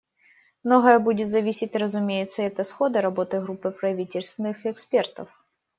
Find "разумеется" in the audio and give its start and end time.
1.75-2.41